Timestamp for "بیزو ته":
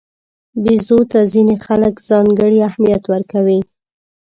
0.63-1.19